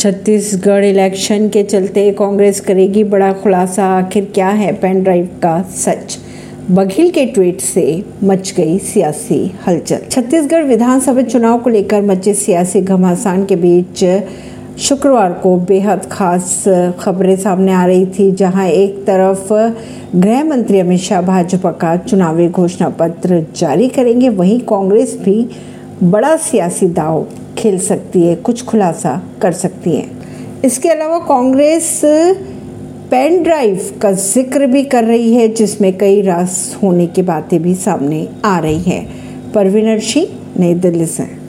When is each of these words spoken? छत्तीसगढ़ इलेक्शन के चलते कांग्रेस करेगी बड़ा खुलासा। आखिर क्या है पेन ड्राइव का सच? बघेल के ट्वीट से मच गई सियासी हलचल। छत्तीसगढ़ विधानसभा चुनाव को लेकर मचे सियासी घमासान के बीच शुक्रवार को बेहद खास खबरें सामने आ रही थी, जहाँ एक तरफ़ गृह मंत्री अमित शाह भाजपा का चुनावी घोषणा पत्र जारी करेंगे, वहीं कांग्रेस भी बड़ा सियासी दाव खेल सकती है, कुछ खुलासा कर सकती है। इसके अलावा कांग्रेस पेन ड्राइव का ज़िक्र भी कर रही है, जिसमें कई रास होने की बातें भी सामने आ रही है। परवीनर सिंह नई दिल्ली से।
छत्तीसगढ़ 0.00 0.84
इलेक्शन 0.84 1.48
के 1.48 1.62
चलते 1.62 2.10
कांग्रेस 2.12 2.60
करेगी 2.60 3.02
बड़ा 3.04 3.32
खुलासा। 3.32 3.84
आखिर 3.88 4.24
क्या 4.34 4.48
है 4.48 4.72
पेन 4.72 5.02
ड्राइव 5.02 5.28
का 5.42 5.60
सच? 5.76 6.16
बघेल 6.70 7.10
के 7.10 7.24
ट्वीट 7.26 7.60
से 7.60 8.04
मच 8.24 8.52
गई 8.56 8.78
सियासी 8.78 9.40
हलचल। 9.66 10.00
छत्तीसगढ़ 10.10 10.64
विधानसभा 10.64 11.22
चुनाव 11.22 11.58
को 11.58 11.70
लेकर 11.70 12.02
मचे 12.02 12.34
सियासी 12.34 12.80
घमासान 12.80 13.44
के 13.44 13.56
बीच 13.56 14.04
शुक्रवार 14.80 15.32
को 15.32 15.56
बेहद 15.58 16.06
खास 16.12 16.64
खबरें 17.00 17.36
सामने 17.36 17.72
आ 17.72 17.84
रही 17.86 18.06
थी, 18.08 18.30
जहाँ 18.32 18.66
एक 18.66 19.04
तरफ़ 19.06 19.52
गृह 20.16 20.44
मंत्री 20.44 20.78
अमित 20.80 21.00
शाह 21.00 21.22
भाजपा 21.22 21.70
का 21.72 21.96
चुनावी 21.98 22.48
घोषणा 22.48 22.88
पत्र 22.90 23.44
जारी 23.56 23.88
करेंगे, 23.88 24.28
वहीं 24.28 24.60
कांग्रेस 24.60 25.18
भी 25.24 25.46
बड़ा 26.02 26.36
सियासी 26.36 26.86
दाव 26.86 27.26
खेल 27.58 27.78
सकती 27.78 28.22
है, 28.22 28.34
कुछ 28.36 28.64
खुलासा 28.64 29.22
कर 29.42 29.52
सकती 29.52 29.96
है। 29.96 30.06
इसके 30.64 30.88
अलावा 30.88 31.18
कांग्रेस 31.18 32.00
पेन 33.10 33.42
ड्राइव 33.42 33.98
का 34.02 34.12
ज़िक्र 34.12 34.66
भी 34.66 34.84
कर 34.84 35.04
रही 35.04 35.34
है, 35.34 35.48
जिसमें 35.48 35.96
कई 35.98 36.22
रास 36.22 36.78
होने 36.82 37.06
की 37.06 37.22
बातें 37.22 37.62
भी 37.62 37.74
सामने 37.74 38.28
आ 38.44 38.58
रही 38.58 38.82
है। 38.82 39.06
परवीनर 39.54 39.98
सिंह 40.00 40.26
नई 40.60 40.74
दिल्ली 40.74 41.06
से। 41.06 41.28